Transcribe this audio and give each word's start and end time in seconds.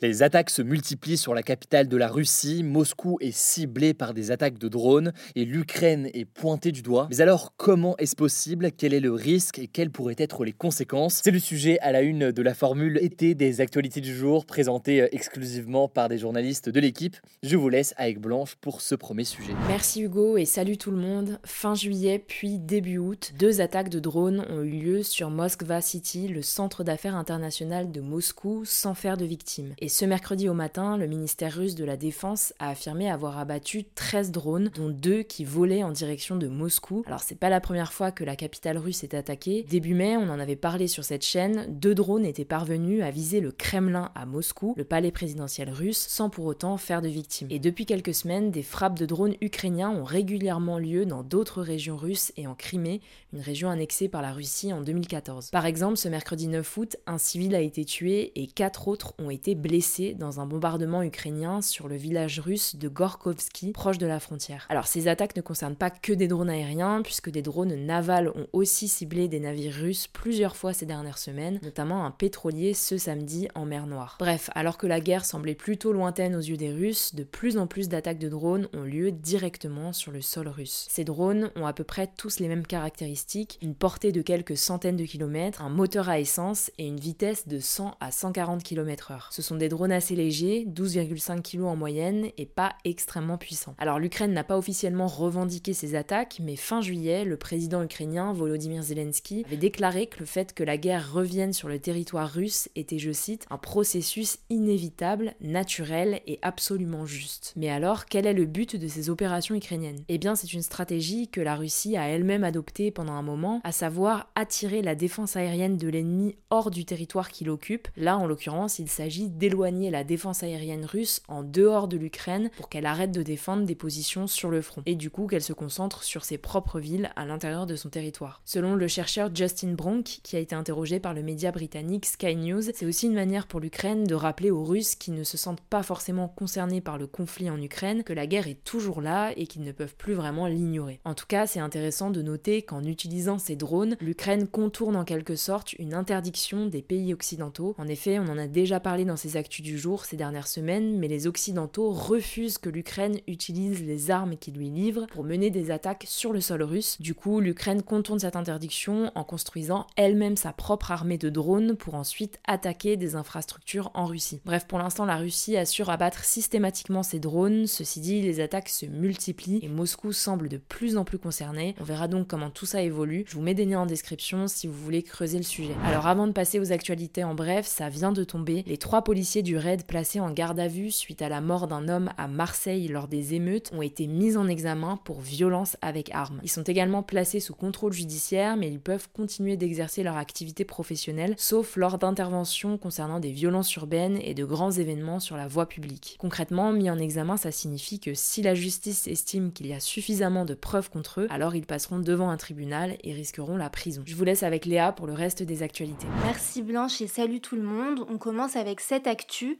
Les 0.00 0.22
attaques 0.22 0.50
se 0.50 0.62
multiplient 0.62 1.16
sur 1.16 1.34
la 1.34 1.42
capitale 1.42 1.88
de 1.88 1.96
la 1.96 2.06
Russie. 2.06 2.62
Moscou 2.62 3.18
est 3.20 3.36
ciblé 3.36 3.94
par 3.94 4.14
des 4.14 4.30
attaques 4.30 4.56
de 4.56 4.68
drones 4.68 5.12
et 5.34 5.44
l'Ukraine 5.44 6.08
est 6.14 6.24
pointée 6.24 6.70
du 6.70 6.82
doigt. 6.82 7.08
Mais 7.10 7.20
alors, 7.20 7.52
comment 7.56 7.96
est-ce 7.96 8.14
possible? 8.14 8.70
Quel 8.70 8.94
est 8.94 9.00
le 9.00 9.10
risque 9.10 9.58
et 9.58 9.66
quelles 9.66 9.90
pourraient 9.90 10.14
être 10.16 10.44
les 10.44 10.52
conséquences? 10.52 11.20
C'est 11.24 11.32
le 11.32 11.40
sujet 11.40 11.80
à 11.80 11.90
la 11.90 12.02
une 12.02 12.30
de 12.30 12.42
la 12.42 12.54
formule 12.54 13.00
été 13.02 13.34
des 13.34 13.60
actualités 13.60 14.00
du 14.00 14.14
jour, 14.14 14.46
présentée 14.46 15.00
euh, 15.00 15.08
exclusivement 15.10 15.88
par 15.88 16.08
des 16.08 16.18
journalistes 16.18 16.68
de 16.68 16.78
l'équipe. 16.78 17.16
Je 17.42 17.56
vous 17.56 17.68
laisse 17.68 17.92
avec 17.96 18.20
Blanche 18.20 18.54
pour 18.60 18.82
ce 18.82 18.94
premier 18.94 19.24
sujet. 19.24 19.52
Merci 19.66 20.02
Hugo 20.02 20.36
et 20.36 20.44
salut 20.44 20.76
tout 20.76 20.92
le 20.92 20.96
monde. 20.96 21.40
Fin 21.44 21.74
juillet 21.74 22.22
puis 22.24 22.60
début 22.60 22.98
août, 22.98 23.32
deux 23.36 23.60
attaques 23.60 23.88
de 23.88 23.98
drones 23.98 24.46
ont 24.48 24.62
eu 24.62 24.70
lieu 24.70 25.02
sur 25.02 25.28
Moskva 25.28 25.80
City, 25.80 26.28
le 26.28 26.42
centre 26.42 26.84
d'affaires 26.84 27.16
international 27.16 27.90
de 27.90 28.00
Moscou, 28.00 28.62
sans 28.64 28.94
faire 28.94 29.16
de 29.16 29.24
victimes. 29.24 29.74
Ce 29.88 30.04
mercredi 30.04 30.48
au 30.48 30.54
matin, 30.54 30.96
le 30.96 31.06
ministère 31.06 31.54
russe 31.54 31.74
de 31.74 31.84
la 31.84 31.96
Défense 31.96 32.52
a 32.58 32.70
affirmé 32.70 33.10
avoir 33.10 33.38
abattu 33.38 33.84
13 33.84 34.32
drones, 34.32 34.70
dont 34.74 34.88
deux 34.88 35.22
qui 35.22 35.44
volaient 35.44 35.82
en 35.82 35.92
direction 35.92 36.36
de 36.36 36.48
Moscou. 36.48 37.04
Alors 37.06 37.20
c'est 37.20 37.38
pas 37.38 37.48
la 37.48 37.60
première 37.60 37.92
fois 37.92 38.10
que 38.10 38.24
la 38.24 38.36
capitale 38.36 38.76
russe 38.76 39.02
est 39.02 39.14
attaquée. 39.14 39.64
Début 39.68 39.94
mai, 39.94 40.16
on 40.16 40.28
en 40.28 40.38
avait 40.38 40.56
parlé 40.56 40.88
sur 40.88 41.04
cette 41.04 41.24
chaîne, 41.24 41.66
deux 41.68 41.94
drones 41.94 42.26
étaient 42.26 42.44
parvenus 42.44 43.02
à 43.02 43.10
viser 43.10 43.40
le 43.40 43.50
Kremlin 43.50 44.10
à 44.14 44.26
Moscou, 44.26 44.74
le 44.76 44.84
palais 44.84 45.10
présidentiel 45.10 45.70
russe, 45.70 46.04
sans 46.08 46.28
pour 46.28 46.44
autant 46.44 46.76
faire 46.76 47.00
de 47.00 47.08
victimes. 47.08 47.48
Et 47.50 47.58
depuis 47.58 47.86
quelques 47.86 48.14
semaines, 48.14 48.50
des 48.50 48.62
frappes 48.62 48.98
de 48.98 49.06
drones 49.06 49.36
ukrainiens 49.40 49.90
ont 49.90 50.04
régulièrement 50.04 50.78
lieu 50.78 51.06
dans 51.06 51.22
d'autres 51.22 51.62
régions 51.62 51.96
russes 51.96 52.32
et 52.36 52.46
en 52.46 52.54
Crimée, 52.54 53.00
une 53.32 53.40
région 53.40 53.70
annexée 53.70 54.08
par 54.08 54.22
la 54.22 54.32
Russie 54.32 54.72
en 54.72 54.82
2014. 54.82 55.50
Par 55.50 55.66
exemple, 55.66 55.96
ce 55.96 56.08
mercredi 56.08 56.48
9 56.48 56.76
août, 56.76 56.96
un 57.06 57.18
civil 57.18 57.54
a 57.54 57.60
été 57.60 57.84
tué 57.84 58.32
et 58.34 58.46
quatre 58.46 58.88
autres 58.88 59.14
ont 59.18 59.30
été 59.30 59.54
blessés 59.54 59.77
dans 60.18 60.40
un 60.40 60.46
bombardement 60.46 61.02
ukrainien 61.02 61.62
sur 61.62 61.88
le 61.88 61.96
village 61.96 62.40
russe 62.40 62.76
de 62.76 62.88
Gorkovski, 62.88 63.72
proche 63.72 63.98
de 63.98 64.06
la 64.06 64.20
frontière. 64.20 64.66
Alors 64.68 64.86
ces 64.86 65.08
attaques 65.08 65.36
ne 65.36 65.42
concernent 65.42 65.76
pas 65.76 65.90
que 65.90 66.12
des 66.12 66.28
drones 66.28 66.50
aériens, 66.50 67.02
puisque 67.02 67.30
des 67.30 67.42
drones 67.42 67.74
navals 67.74 68.32
ont 68.34 68.46
aussi 68.52 68.88
ciblé 68.88 69.28
des 69.28 69.40
navires 69.40 69.74
russes 69.74 70.06
plusieurs 70.06 70.56
fois 70.56 70.72
ces 70.72 70.86
dernières 70.86 71.18
semaines, 71.18 71.60
notamment 71.62 72.04
un 72.04 72.10
pétrolier 72.10 72.74
ce 72.74 72.98
samedi 72.98 73.48
en 73.54 73.64
mer 73.64 73.86
Noire. 73.86 74.16
Bref, 74.18 74.50
alors 74.54 74.78
que 74.78 74.86
la 74.86 75.00
guerre 75.00 75.24
semblait 75.24 75.54
plutôt 75.54 75.92
lointaine 75.92 76.34
aux 76.34 76.40
yeux 76.40 76.56
des 76.56 76.72
Russes, 76.72 77.14
de 77.14 77.24
plus 77.24 77.58
en 77.58 77.66
plus 77.66 77.88
d'attaques 77.88 78.18
de 78.18 78.28
drones 78.28 78.68
ont 78.72 78.82
lieu 78.82 79.12
directement 79.12 79.92
sur 79.92 80.12
le 80.12 80.20
sol 80.20 80.48
russe. 80.48 80.86
Ces 80.90 81.04
drones 81.04 81.50
ont 81.56 81.66
à 81.66 81.72
peu 81.72 81.84
près 81.84 82.06
tous 82.06 82.40
les 82.40 82.48
mêmes 82.48 82.66
caractéristiques, 82.66 83.58
une 83.62 83.74
portée 83.74 84.12
de 84.12 84.22
quelques 84.22 84.56
centaines 84.56 84.96
de 84.96 85.04
kilomètres, 85.04 85.62
un 85.62 85.68
moteur 85.68 86.08
à 86.08 86.18
essence 86.18 86.70
et 86.78 86.86
une 86.86 87.00
vitesse 87.00 87.48
de 87.48 87.58
100 87.58 87.96
à 88.00 88.10
140 88.10 88.62
km/h. 88.62 89.28
Ce 89.30 89.42
sont 89.42 89.56
des 89.56 89.67
drones 89.68 89.92
assez 89.92 90.14
légers, 90.14 90.66
12,5 90.68 91.42
kg 91.42 91.64
en 91.64 91.76
moyenne, 91.76 92.28
et 92.36 92.46
pas 92.46 92.72
extrêmement 92.84 93.38
puissants. 93.38 93.74
Alors 93.78 93.98
l'Ukraine 93.98 94.32
n'a 94.32 94.44
pas 94.44 94.58
officiellement 94.58 95.06
revendiqué 95.06 95.72
ces 95.74 95.94
attaques, 95.94 96.38
mais 96.42 96.56
fin 96.56 96.80
juillet, 96.80 97.24
le 97.24 97.36
président 97.36 97.82
ukrainien 97.82 98.32
Volodymyr 98.32 98.82
Zelensky 98.82 99.44
avait 99.46 99.56
déclaré 99.56 100.06
que 100.06 100.20
le 100.20 100.26
fait 100.26 100.54
que 100.54 100.64
la 100.64 100.76
guerre 100.76 101.12
revienne 101.12 101.52
sur 101.52 101.68
le 101.68 101.78
territoire 101.78 102.30
russe 102.30 102.68
était, 102.76 102.98
je 102.98 103.12
cite, 103.12 103.46
un 103.50 103.58
processus 103.58 104.38
inévitable, 104.50 105.34
naturel 105.40 106.20
et 106.26 106.38
absolument 106.42 107.06
juste. 107.06 107.52
Mais 107.56 107.68
alors, 107.68 108.06
quel 108.06 108.26
est 108.26 108.32
le 108.32 108.46
but 108.46 108.76
de 108.76 108.88
ces 108.88 109.10
opérations 109.10 109.54
ukrainiennes? 109.54 110.02
Eh 110.08 110.18
bien, 110.18 110.34
c'est 110.34 110.52
une 110.52 110.62
stratégie 110.62 111.28
que 111.28 111.40
la 111.40 111.56
Russie 111.56 111.96
a 111.96 112.08
elle-même 112.08 112.44
adoptée 112.44 112.90
pendant 112.90 113.12
un 113.12 113.22
moment, 113.22 113.60
à 113.64 113.72
savoir 113.72 114.30
attirer 114.34 114.82
la 114.82 114.94
défense 114.94 115.36
aérienne 115.36 115.76
de 115.76 115.88
l'ennemi 115.88 116.36
hors 116.50 116.70
du 116.70 116.84
territoire 116.84 117.30
qu'il 117.30 117.50
occupe. 117.50 117.88
Là, 117.96 118.16
en 118.18 118.26
l'occurrence, 118.26 118.78
il 118.78 118.88
s'agit 118.88 119.28
d'éloigner 119.28 119.57
la 119.64 120.04
défense 120.04 120.42
aérienne 120.42 120.84
russe 120.84 121.22
en 121.28 121.42
dehors 121.42 121.88
de 121.88 121.96
l'Ukraine 121.96 122.50
pour 122.56 122.68
qu'elle 122.68 122.86
arrête 122.86 123.10
de 123.10 123.22
défendre 123.22 123.64
des 123.64 123.74
positions 123.74 124.26
sur 124.26 124.50
le 124.50 124.62
front, 124.62 124.82
et 124.86 124.94
du 124.94 125.10
coup 125.10 125.26
qu'elle 125.26 125.42
se 125.42 125.52
concentre 125.52 126.02
sur 126.02 126.24
ses 126.24 126.38
propres 126.38 126.80
villes 126.80 127.10
à 127.16 127.26
l'intérieur 127.26 127.66
de 127.66 127.76
son 127.76 127.88
territoire. 127.88 128.40
Selon 128.44 128.74
le 128.74 128.88
chercheur 128.88 129.30
Justin 129.34 129.72
Bronk, 129.72 130.20
qui 130.22 130.36
a 130.36 130.38
été 130.38 130.54
interrogé 130.54 131.00
par 131.00 131.14
le 131.14 131.22
média 131.22 131.50
britannique 131.50 132.06
Sky 132.06 132.36
News, 132.36 132.62
c'est 132.74 132.86
aussi 132.86 133.06
une 133.06 133.14
manière 133.14 133.46
pour 133.46 133.60
l'Ukraine 133.60 134.04
de 134.04 134.14
rappeler 134.14 134.50
aux 134.50 134.64
Russes 134.64 134.94
qui 134.94 135.10
ne 135.10 135.24
se 135.24 135.36
sentent 135.36 135.60
pas 135.60 135.82
forcément 135.82 136.28
concernés 136.28 136.80
par 136.80 136.98
le 136.98 137.06
conflit 137.06 137.50
en 137.50 137.60
Ukraine 137.60 138.04
que 138.04 138.12
la 138.12 138.26
guerre 138.26 138.48
est 138.48 138.62
toujours 138.64 139.00
là 139.00 139.32
et 139.36 139.46
qu'ils 139.46 139.62
ne 139.62 139.72
peuvent 139.72 139.96
plus 139.96 140.14
vraiment 140.14 140.46
l'ignorer. 140.46 141.00
En 141.04 141.14
tout 141.14 141.26
cas, 141.26 141.46
c'est 141.46 141.60
intéressant 141.60 142.10
de 142.10 142.22
noter 142.22 142.62
qu'en 142.62 142.84
utilisant 142.84 143.38
ces 143.38 143.56
drones, 143.56 143.96
l'Ukraine 144.00 144.46
contourne 144.46 144.96
en 144.96 145.04
quelque 145.04 145.36
sorte 145.36 145.72
une 145.74 145.94
interdiction 145.94 146.66
des 146.66 146.82
pays 146.82 147.12
occidentaux. 147.12 147.74
En 147.78 147.88
effet, 147.88 148.18
on 148.18 148.28
en 148.28 148.38
a 148.38 148.46
déjà 148.46 148.80
parlé 148.80 149.04
dans 149.04 149.16
ces 149.16 149.36
du 149.48 149.78
jour 149.78 150.04
ces 150.04 150.16
dernières 150.16 150.48
semaines, 150.48 150.98
mais 150.98 151.08
les 151.08 151.26
Occidentaux 151.26 151.90
refusent 151.90 152.58
que 152.58 152.68
l'Ukraine 152.68 153.18
utilise 153.26 153.82
les 153.82 154.10
armes 154.10 154.36
qu'ils 154.36 154.54
lui 154.54 154.70
livrent 154.70 155.06
pour 155.08 155.24
mener 155.24 155.50
des 155.50 155.70
attaques 155.70 156.04
sur 156.06 156.32
le 156.32 156.40
sol 156.40 156.62
russe. 156.62 157.00
Du 157.00 157.14
coup, 157.14 157.40
l'Ukraine 157.40 157.82
contourne 157.82 158.18
cette 158.18 158.36
interdiction 158.36 159.10
en 159.14 159.24
construisant 159.24 159.86
elle-même 159.96 160.36
sa 160.36 160.52
propre 160.52 160.90
armée 160.90 161.18
de 161.18 161.30
drones 161.30 161.76
pour 161.76 161.94
ensuite 161.94 162.38
attaquer 162.46 162.96
des 162.96 163.16
infrastructures 163.16 163.90
en 163.94 164.06
Russie. 164.06 164.40
Bref, 164.44 164.66
pour 164.66 164.78
l'instant, 164.78 165.04
la 165.04 165.16
Russie 165.16 165.56
assure 165.56 165.90
abattre 165.90 166.24
systématiquement 166.24 167.02
ses 167.02 167.18
drones. 167.18 167.66
Ceci 167.66 168.00
dit, 168.00 168.22
les 168.22 168.40
attaques 168.40 168.68
se 168.68 168.86
multiplient 168.86 169.60
et 169.62 169.68
Moscou 169.68 170.12
semble 170.12 170.48
de 170.48 170.58
plus 170.58 170.96
en 170.96 171.04
plus 171.04 171.18
concerné. 171.18 171.74
On 171.80 171.84
verra 171.84 172.08
donc 172.08 172.28
comment 172.28 172.50
tout 172.50 172.66
ça 172.66 172.82
évolue. 172.82 173.24
Je 173.26 173.34
vous 173.34 173.42
mets 173.42 173.54
des 173.54 173.64
liens 173.64 173.80
en 173.80 173.86
description 173.86 174.46
si 174.48 174.66
vous 174.66 174.74
voulez 174.74 175.02
creuser 175.02 175.38
le 175.38 175.44
sujet. 175.44 175.74
Alors 175.84 176.06
avant 176.06 176.26
de 176.26 176.32
passer 176.32 176.58
aux 176.58 176.72
actualités 176.72 177.24
en 177.24 177.34
bref, 177.34 177.66
ça 177.66 177.88
vient 177.88 178.12
de 178.12 178.24
tomber. 178.24 178.64
Les 178.66 178.78
trois 178.78 179.02
policiers 179.02 179.37
du 179.42 179.56
raid 179.56 179.84
placés 179.84 180.20
en 180.20 180.30
garde 180.30 180.60
à 180.60 180.68
vue 180.68 180.90
suite 180.90 181.22
à 181.22 181.28
la 181.28 181.40
mort 181.40 181.66
d'un 181.66 181.88
homme 181.88 182.10
à 182.16 182.28
Marseille 182.28 182.88
lors 182.88 183.08
des 183.08 183.34
émeutes 183.34 183.70
ont 183.72 183.82
été 183.82 184.06
mis 184.06 184.36
en 184.36 184.48
examen 184.48 184.98
pour 185.04 185.20
violence 185.20 185.76
avec 185.82 186.10
armes. 186.12 186.40
Ils 186.42 186.50
sont 186.50 186.62
également 186.62 187.02
placés 187.02 187.40
sous 187.40 187.54
contrôle 187.54 187.92
judiciaire, 187.92 188.56
mais 188.56 188.70
ils 188.70 188.80
peuvent 188.80 189.08
continuer 189.12 189.56
d'exercer 189.56 190.02
leur 190.02 190.16
activité 190.16 190.64
professionnelle, 190.64 191.34
sauf 191.36 191.76
lors 191.76 191.98
d'interventions 191.98 192.78
concernant 192.78 193.20
des 193.20 193.32
violences 193.32 193.74
urbaines 193.74 194.18
et 194.22 194.34
de 194.34 194.44
grands 194.44 194.72
événements 194.72 195.20
sur 195.20 195.36
la 195.36 195.48
voie 195.48 195.66
publique. 195.66 196.16
Concrètement, 196.18 196.72
mis 196.72 196.90
en 196.90 196.98
examen, 196.98 197.36
ça 197.36 197.50
signifie 197.50 198.00
que 198.00 198.14
si 198.14 198.42
la 198.42 198.54
justice 198.54 199.06
estime 199.06 199.52
qu'il 199.52 199.66
y 199.66 199.72
a 199.72 199.80
suffisamment 199.80 200.44
de 200.44 200.54
preuves 200.54 200.90
contre 200.90 201.22
eux, 201.22 201.26
alors 201.30 201.54
ils 201.54 201.66
passeront 201.66 201.98
devant 201.98 202.30
un 202.30 202.36
tribunal 202.36 202.96
et 203.02 203.12
risqueront 203.12 203.56
la 203.56 203.70
prison. 203.70 204.02
Je 204.06 204.14
vous 204.14 204.24
laisse 204.24 204.42
avec 204.42 204.66
Léa 204.66 204.92
pour 204.92 205.06
le 205.06 205.12
reste 205.12 205.42
des 205.42 205.62
actualités. 205.62 206.06
Merci 206.24 206.62
Blanche 206.62 207.00
et 207.00 207.06
salut 207.06 207.40
tout 207.40 207.56
le 207.56 207.62
monde. 207.62 208.06
On 208.08 208.18
commence 208.18 208.56
avec 208.56 208.80
cette 208.80 209.06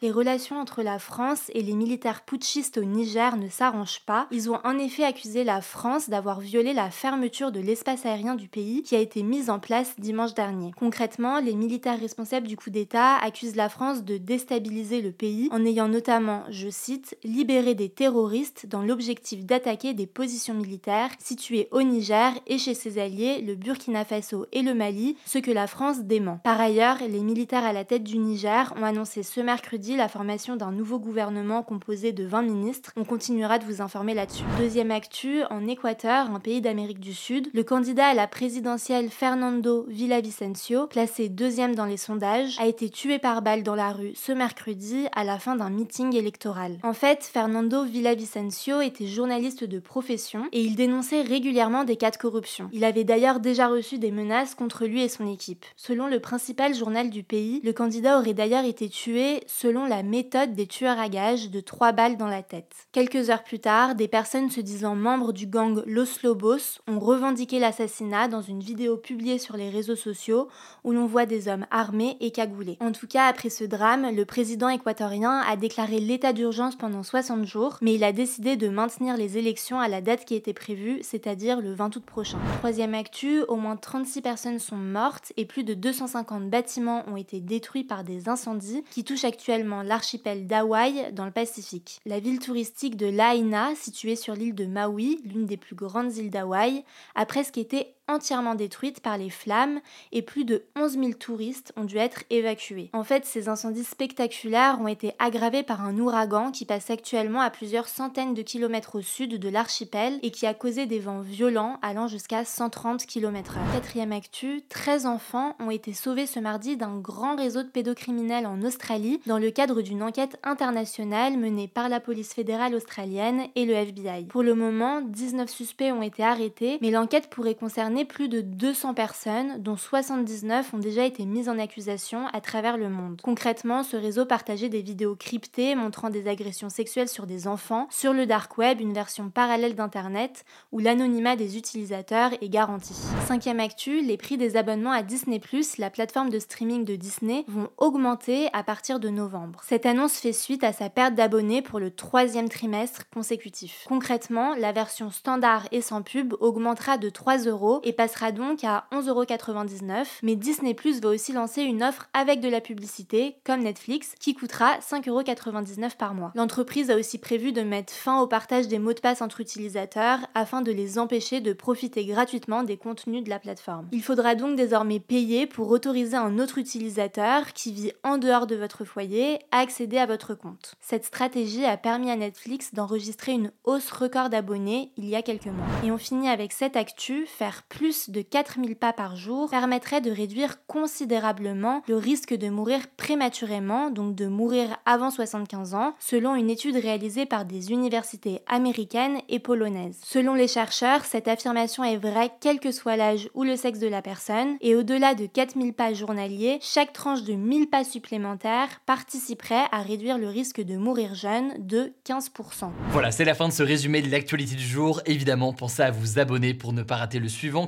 Les 0.03 0.11
relations 0.11 0.61
entre 0.61 0.83
la 0.83 0.99
France 0.99 1.51
et 1.55 1.63
les 1.63 1.75
militaires 1.75 2.23
putschistes 2.23 2.79
au 2.79 2.85
Niger 2.85 3.37
ne 3.37 3.49
s'arrangent 3.49 4.01
pas. 4.07 4.27
Ils 4.31 4.51
ont 4.51 4.59
en 4.65 4.79
effet 4.79 5.05
accusé 5.05 5.45
la 5.45 5.61
France 5.61 6.09
d'avoir 6.09 6.41
violé 6.41 6.73
la 6.73 6.91
fermeture 6.91 7.53
de 7.53 7.61
l'espace 7.61 8.07
aérien 8.07 8.35
du 8.35 8.49
pays 8.49 8.83
qui 8.83 8.97
a 8.97 9.01
été 9.01 9.23
mise 9.23 9.51
en 9.51 9.59
place 9.59 9.95
dimanche 9.99 10.35
dernier. 10.35 10.73
Concrètement, 10.77 11.41
les 11.41 11.55
militaires 11.55 12.01
responsables 12.01 12.47
du 12.47 12.57
coup 12.57 12.71
d'État 12.71 13.17
accusent 13.17 13.57
la 13.57 13.69
France 13.69 14.05
de 14.05 14.17
déstabiliser 14.17 15.01
le 15.01 15.13
pays 15.13 15.49
en 15.53 15.65
ayant 15.65 15.89
notamment, 15.89 16.45
je 16.51 16.69
cite, 16.69 17.17
libéré 17.25 17.75
des 17.75 17.89
terroristes 17.89 18.67
dans 18.67 18.83
l'objectif 18.83 19.45
d'attaquer 19.45 19.95
des 19.95 20.07
positions 20.07 20.55
militaires 20.55 21.11
situées 21.19 21.69
au 21.71 21.83
Niger 21.83 22.33
et 22.47 22.59
chez 22.59 22.75
ses 22.75 22.99
alliés, 22.99 23.41
le 23.41 23.55
Burkina 23.55 24.05
Faso 24.05 24.47
et 24.53 24.63
le 24.63 24.75
Mali, 24.75 25.17
ce 25.27 25.39
que 25.39 25.51
la 25.51 25.67
France 25.67 26.01
dément. 26.01 26.41
Par 26.45 26.61
ailleurs, 26.61 26.99
les 27.09 27.21
militaires 27.21 27.65
à 27.65 27.73
la 27.73 27.85
tête 27.85 28.05
du 28.05 28.19
Niger 28.19 28.73
ont 28.77 28.85
annoncé 28.85 29.23
ce 29.23 29.41
mercredi 29.49 29.97
la 29.97 30.09
formation 30.09 30.57
d'un 30.57 30.73
nouveau 30.73 30.99
gouvernement 30.99 31.63
composé 31.63 32.13
de 32.13 32.27
20 32.27 32.43
ministres. 32.43 32.93
On 32.97 33.05
continuera 33.05 33.59
de 33.59 33.65
vous 33.65 33.81
informer 33.81 34.13
là-dessus. 34.13 34.45
Deuxième 34.59 34.91
actu, 34.91 35.43
en 35.49 35.67
Équateur, 35.67 36.31
un 36.31 36.39
pays 36.39 36.61
d'Amérique 36.61 37.01
du 37.01 37.15
Sud, 37.15 37.49
le 37.55 37.65
candidat 37.65 38.09
à 38.09 38.15
la 38.15 38.27
présidentielle 38.27 39.09
Fernando 39.09 39.87
Villavicencio, 39.89 40.87
classé 40.87 41.31
deuxième 41.31 41.75
dans 41.75 41.87
les 41.87 41.97
sondages, 41.97 42.59
a 42.61 42.67
été 42.67 42.91
tué 42.91 43.19
par 43.19 43.41
balle 43.41 43.63
dans 43.63 43.75
la 43.75 43.91
rue 43.91 44.13
ce 44.15 44.33
mercredi 44.33 45.07
à 45.17 45.25
la 45.25 45.39
fin 45.39 45.57
d'un 45.57 45.71
meeting 45.71 46.15
électoral. 46.15 46.77
En 46.83 46.93
fait, 46.93 47.25
Fernando 47.25 47.85
Villavicencio 47.85 48.83
était 48.83 49.07
journaliste 49.07 49.65
de 49.65 49.79
profession 49.79 50.45
et 50.53 50.61
il 50.61 50.77
dénonçait 50.77 51.23
régulièrement 51.23 51.85
des 51.85 51.97
cas 51.97 52.11
de 52.11 52.19
corruption. 52.19 52.69
Il 52.75 52.85
avait 52.85 53.05
d'ailleurs 53.05 53.41
déjà 53.41 53.69
reçu 53.69 53.97
des 53.97 54.11
menaces 54.11 54.55
contre 54.55 54.85
lui 54.85 55.03
et 55.03 55.09
son 55.09 55.27
équipe. 55.27 55.65
Selon 55.75 56.07
le 56.07 56.21
principal 56.21 56.75
journal 56.75 57.09
du 57.09 57.23
pays, 57.23 57.63
le 57.65 57.73
candidat 57.73 58.19
aurait 58.19 58.35
d'ailleurs 58.35 58.67
été 58.67 58.91
tué 58.91 59.38
selon 59.47 59.87
la 59.87 60.03
méthode 60.03 60.55
des 60.55 60.67
tueurs 60.67 60.99
à 60.99 61.09
gages 61.09 61.51
de 61.51 61.61
trois 61.61 61.93
balles 61.93 62.17
dans 62.17 62.27
la 62.27 62.43
tête. 62.43 62.73
Quelques 62.93 63.31
heures 63.31 63.45
plus 63.45 63.59
tard, 63.59 63.95
des 63.95 64.09
personnes 64.09 64.51
se 64.51 64.61
disant 64.61 64.95
membres 64.95 65.33
du 65.33 65.47
gang 65.47 65.83
Los 65.87 66.23
Lobos 66.23 66.81
ont 66.87 66.99
revendiqué 66.99 67.59
l'assassinat 67.59 68.29
dans 68.29 68.43
une 68.43 68.61
vidéo 68.61 68.97
publiée 68.97 69.39
sur 69.39 69.57
les 69.57 69.71
réseaux 69.71 69.97
sociaux 69.97 70.49
où 70.85 70.93
l'on 70.93 71.07
voit 71.07 71.27
des 71.27 71.49
hommes 71.49 71.67
armés 71.71 72.17
et 72.21 72.31
cagoulés. 72.31 72.77
En 72.81 72.93
tout 72.93 73.07
cas, 73.07 73.27
après 73.27 73.51
ce 73.51 73.65
drame, 73.65 74.15
le 74.15 74.25
président 74.25 74.69
équatorien 74.69 75.41
a 75.41 75.57
déclaré 75.57 75.99
l'état 75.99 76.33
d'urgence 76.33 76.77
pendant 76.77 77.03
60 77.03 77.45
jours, 77.45 77.79
mais 77.83 77.95
il 77.95 78.05
a 78.05 78.13
décidé 78.13 78.57
de 78.57 78.69
maintenir 78.69 79.17
les 79.17 79.39
élections 79.39 79.81
à 79.81 79.89
la 79.89 80.01
date 80.01 80.25
qui 80.25 80.35
était 80.35 80.53
prévue, 80.53 80.99
c'est-à-dire 81.03 81.61
le 81.61 81.73
20 81.73 81.97
août 81.97 82.05
prochain. 82.05 82.39
Troisième 82.59 82.95
actu, 82.95 83.43
au 83.49 83.57
moins 83.57 83.77
36 83.77 84.23
personnes 84.23 84.59
sont 84.59 84.77
mortes 84.77 85.33
et 85.37 85.45
plus 85.45 85.65
de 85.65 85.75
250 85.75 86.51
bâtiments 86.51 87.05
ont 87.09 87.17
été 87.17 87.41
détruits 87.41 87.85
par 87.85 88.05
des 88.05 88.29
incendies 88.29 88.85
qui 88.91 89.05
touchent 89.05 89.25
actuellement 89.29 89.83
l'archipel 89.83 90.47
d'Hawaï 90.47 91.13
dans 91.13 91.27
le 91.27 91.31
Pacifique. 91.31 92.01
La 92.07 92.19
ville 92.19 92.39
touristique 92.39 92.97
de 92.97 93.07
Lahaina, 93.07 93.75
située 93.75 94.17
sur 94.17 94.35
l'île 94.35 94.55
de 94.55 94.65
Maui, 94.65 95.21
l'une 95.25 95.45
des 95.45 95.59
plus 95.59 95.77
grandes 95.77 96.17
îles 96.17 96.31
d'Hawaï, 96.31 96.83
a 97.15 97.27
presque 97.27 97.59
été 97.59 97.95
entièrement 98.09 98.55
détruite 98.55 99.01
par 99.01 99.19
les 99.19 99.31
flammes 99.31 99.81
et 100.13 100.23
plus 100.23 100.45
de 100.45 100.65
11 100.77 100.93
000 100.93 101.13
touristes 101.13 101.73
ont 101.77 101.85
dû 101.85 101.99
être 101.99 102.25
évacués. 102.31 102.91
En 102.93 103.05
fait, 103.05 103.25
ces 103.25 103.49
incendies 103.49 103.85
spectaculaires 103.85 104.79
ont 104.81 104.89
été 104.89 105.13
aggravés 105.19 105.63
par 105.63 105.83
un 105.83 105.97
ouragan 105.99 106.51
qui 106.51 106.65
passe 106.65 106.91
actuellement 106.91 107.41
à 107.41 107.51
plusieurs 107.51 107.89
centaines 107.89 108.35
de 108.35 108.43
kilomètres 108.43 108.97
au 108.97 109.03
sud 109.03 109.39
de 109.39 109.49
l'archipel 109.49 110.19
et 110.23 110.31
qui 110.31 110.47
a 110.47 110.55
causé 110.55 110.87
des 110.87 110.99
vents 110.99 111.21
violents 111.21 111.79
allant 111.83 112.09
jusqu'à 112.09 112.45
130 112.45 113.07
km/h. 113.07 113.73
Quatrième 113.73 114.13
actu, 114.13 114.63
13 114.69 115.07
enfants 115.07 115.57
ont 115.61 115.71
été 115.71 115.93
sauvés 115.93 116.27
ce 116.27 116.41
mardi 116.41 116.77
d'un 116.77 116.99
grand 116.99 117.37
réseau 117.37 117.63
de 117.63 117.69
pédocriminels 117.69 118.47
en 118.47 118.63
Australie 118.63 119.21
dans 119.27 119.39
le 119.39 119.51
cadre 119.51 119.83
d'une 119.83 120.03
enquête 120.03 120.39
internationale 120.43 121.37
menée 121.37 121.69
par 121.69 121.89
la 121.89 122.01
police 122.01 122.35
fédérale 122.35 122.75
australienne 122.75 123.43
et 123.55 123.65
le 123.65 123.75
FBI. 123.75 124.25
Pour 124.29 124.43
le 124.43 124.55
moment, 124.55 125.01
19 125.03 125.49
suspects 125.49 125.93
ont 125.93 126.03
été 126.03 126.23
arrêtés, 126.23 126.79
mais 126.81 126.91
l'enquête 126.91 127.29
pourrait 127.31 127.55
concerner 127.55 127.98
plus 128.05 128.29
de 128.29 128.41
200 128.41 128.95
personnes, 128.95 129.63
dont 129.63 129.77
79 129.77 130.75
ont 130.75 130.79
déjà 130.79 131.05
été 131.05 131.25
mises 131.27 131.49
en 131.49 131.59
accusation 131.59 132.27
à 132.33 132.41
travers 132.41 132.77
le 132.77 132.89
monde. 132.89 133.21
Concrètement, 133.23 133.83
ce 133.83 133.97
réseau 133.97 134.27
partageait 134.27 134.69
des 134.69 134.83
vidéos 134.83 135.17
cryptées 135.17 135.75
montrant 135.75 136.11
des 136.11 136.29
agressions 136.29 136.69
sexuelles 136.69 137.09
sur 137.09 137.27
des 137.27 137.47
enfants 137.47 137.87
sur 137.91 138.13
le 138.13 138.27
dark 138.27 138.59
web, 138.59 138.81
une 138.81 138.93
version 138.93 139.31
parallèle 139.31 139.75
d'Internet 139.75 140.45
où 140.73 140.79
l'anonymat 140.79 141.37
des 141.37 141.57
utilisateurs 141.57 142.33
est 142.41 142.49
garanti. 142.49 142.95
Cinquième 143.27 143.61
actu, 143.61 144.01
les 144.01 144.17
prix 144.17 144.37
des 144.37 144.57
abonnements 144.57 144.93
à 144.93 145.03
Disney⁇ 145.03 145.39
la 145.79 145.91
plateforme 145.91 146.31
de 146.31 146.39
streaming 146.39 146.85
de 146.85 146.97
Disney, 146.97 147.45
vont 147.49 147.69
augmenter 147.77 148.49
à 148.53 148.63
partir 148.63 149.01
de 149.01 149.09
novembre. 149.09 149.61
Cette 149.67 149.87
annonce 149.87 150.19
fait 150.19 150.33
suite 150.33 150.65
à 150.65 150.73
sa 150.73 150.91
perte 150.91 151.15
d'abonnés 151.15 151.63
pour 151.63 151.81
le 151.81 151.91
troisième 151.91 152.49
trimestre 152.49 153.09
consécutif. 153.13 153.85
Concrètement, 153.89 154.55
la 154.55 154.73
version 154.73 155.11
standard 155.11 155.67
et 155.73 155.81
sans 155.81 156.03
pub 156.03 156.35
augmentera 156.41 156.99
de 156.99 157.09
3 157.09 157.39
euros 157.47 157.81
et 157.89 157.93
passera 157.93 158.33
donc 158.33 158.65
à 158.65 158.87
11,99€. 158.93 160.07
Mais 160.23 160.37
Disney 160.37 160.75
Plus 160.75 161.01
va 161.01 161.09
aussi 161.09 161.33
lancer 161.33 161.63
une 161.63 161.83
offre 161.83 162.09
avec 162.13 162.41
de 162.41 162.49
la 162.49 162.61
publicité, 162.61 163.37
comme 163.45 163.63
Netflix, 163.63 164.15
qui 164.21 164.35
coûtera 164.35 164.79
5,99€ 164.79 165.97
par 165.97 166.15
mois. 166.15 166.33
L'entreprise 166.35 166.91
a 166.91 166.97
aussi 166.97 167.19
prévu 167.19 167.53
de 167.53 167.63
mettre 167.63 167.93
fin 167.93 168.21
au 168.21 168.27
partage 168.27 168.69
des 168.69 168.79
mots 168.79 168.93
de 168.93 169.01
passe 169.01 169.23
entre 169.23 169.41
utilisateurs 169.41 170.19
afin 170.35 170.61
de 170.61 170.71
les 170.71 170.99
empêcher 170.99 171.41
de 171.41 171.53
profiter 171.53 172.05
gratuitement 172.05 172.63
des 172.63 172.77
contenus 172.77 173.25
de 173.25 173.31
la 173.31 173.39
plateforme. 173.39 173.89
Il 173.93 174.03
faudra 174.03 174.35
donc 174.35 174.57
désormais 174.57 175.01
payer 175.01 175.47
pour 175.47 175.71
autoriser 175.71 176.17
un 176.17 176.39
autre 176.39 176.59
utilisateur 176.59 177.53
qui 177.55 177.73
vit 177.73 177.93
en 178.05 178.19
dehors 178.19 178.47
de 178.47 178.57
votre 178.57 178.85
foyer 178.85 179.39
à 179.51 179.61
accéder 179.61 179.99
à 179.99 180.07
votre 180.07 180.35
compte. 180.35 180.75
Cette 180.81 181.05
stratégie 181.05 181.65
a 181.65 181.79
permis 181.79 182.11
à 182.11 182.17
Netflix 182.17 182.75
d'enregistrer 182.75 183.33
une 183.33 183.53
hausse 183.65 183.91
record 183.91 184.29
d'abonnés 184.29 184.93
il 184.97 185.09
y 185.09 185.17
a 185.17 185.23
quelques 185.23 185.47
mois. 185.47 185.67
Et 185.85 185.91
on 185.91 185.99
finit 185.99 186.29
avec 186.29 186.53
cette 186.53 186.77
actu, 186.77 187.25
faire 187.27 187.63
plus 187.69 187.78
plus 187.79 188.11
de 188.11 188.23
4000 188.23 188.75
pas 188.75 188.93
par 188.93 189.15
jour 189.15 189.51
permettrait 189.51 190.01
de 190.01 190.11
réduire 190.11 190.67
considérablement 190.67 191.83
le 191.87 191.95
risque 191.95 192.35
de 192.35 192.49
mourir 192.49 192.81
prématurément, 192.97 193.91
donc 193.91 194.17
de 194.17 194.27
mourir 194.27 194.77
avant 194.85 195.13
75 195.13 195.75
ans, 195.75 195.95
selon 196.01 196.35
une 196.35 196.51
étude 196.51 196.75
réalisée 196.75 197.25
par 197.25 197.45
des 197.45 197.71
universités 197.71 198.41
américaines 198.49 199.19
et 199.29 199.39
polonaises. 199.39 200.01
Selon 200.03 200.35
les 200.35 200.49
chercheurs, 200.49 201.05
cette 201.05 201.29
affirmation 201.29 201.85
est 201.85 201.99
vraie 201.99 202.33
quel 202.41 202.59
que 202.59 202.73
soit 202.73 202.97
l'âge 202.97 203.31
ou 203.35 203.45
le 203.45 203.55
sexe 203.55 203.79
de 203.79 203.87
la 203.87 204.03
personne, 204.03 204.57
et 204.61 204.75
au-delà 204.75 205.15
de 205.15 205.27
4000 205.27 205.73
pas 205.73 205.93
journaliers, 205.93 206.59
chaque 206.61 206.93
tranche 206.93 207.23
de 207.23 207.35
1000 207.35 207.69
pas 207.69 207.85
supplémentaires 207.85 208.81
participerait 208.87 209.67
à 209.71 209.83
réduire 209.83 210.19
le 210.19 210.27
risque 210.27 210.61
de 210.61 210.77
mourir 210.77 211.15
jeune 211.15 211.53
de 211.61 211.93
15%. 212.05 212.73
Voilà, 212.91 213.13
c'est 213.13 213.25
la 213.25 213.35
fin 213.35 213.47
de 213.47 213.53
ce 213.53 213.63
résumé 213.63 214.03
de 214.03 214.11
l'actualité 214.11 214.57
du 214.57 214.67
jour. 214.67 215.01
Évidemment, 215.07 215.53
pensez 215.53 215.83
à 215.83 215.93
vous 215.93 216.19
abonner 216.19 216.55
pour 216.55 216.73
ne 216.73 216.83
pas 216.83 216.97
rater 216.97 217.21
le 217.21 217.29
suivant 217.29 217.68